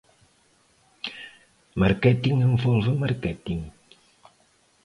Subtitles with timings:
[1.81, 3.61] Marketing envolve marketing.